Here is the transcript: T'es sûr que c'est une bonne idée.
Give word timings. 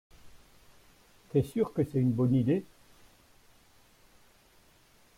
T'es 1.29 1.43
sûr 1.43 1.73
que 1.73 1.83
c'est 1.83 1.99
une 1.99 2.09
bonne 2.09 2.33
idée. 2.33 2.65